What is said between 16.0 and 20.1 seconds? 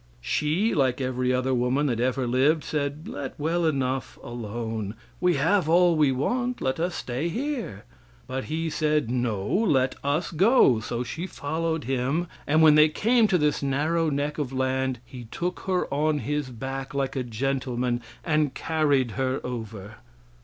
his back like a gentleman and carried her over.